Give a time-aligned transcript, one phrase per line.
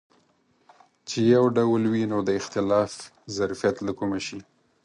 [1.07, 2.91] چې یو ډول وي نو د اختلاف
[3.35, 4.39] ظرفیت له کومه شي.